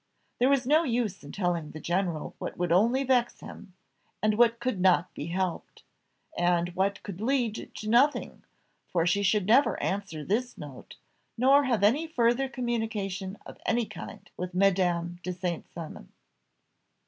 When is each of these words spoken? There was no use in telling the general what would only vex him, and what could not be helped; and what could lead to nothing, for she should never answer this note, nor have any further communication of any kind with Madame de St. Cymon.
There 0.39 0.49
was 0.49 0.65
no 0.65 0.81
use 0.83 1.23
in 1.23 1.31
telling 1.31 1.69
the 1.69 1.79
general 1.79 2.33
what 2.39 2.57
would 2.57 2.71
only 2.71 3.03
vex 3.03 3.39
him, 3.41 3.75
and 4.23 4.35
what 4.35 4.59
could 4.59 4.81
not 4.81 5.13
be 5.13 5.27
helped; 5.27 5.83
and 6.35 6.69
what 6.73 7.03
could 7.03 7.21
lead 7.21 7.69
to 7.75 7.87
nothing, 7.87 8.43
for 8.87 9.05
she 9.05 9.21
should 9.21 9.45
never 9.45 9.79
answer 9.79 10.25
this 10.25 10.57
note, 10.57 10.95
nor 11.37 11.65
have 11.65 11.83
any 11.83 12.07
further 12.07 12.49
communication 12.49 13.37
of 13.45 13.59
any 13.63 13.85
kind 13.85 14.31
with 14.37 14.55
Madame 14.55 15.19
de 15.21 15.33
St. 15.33 15.69
Cymon. 15.71 16.11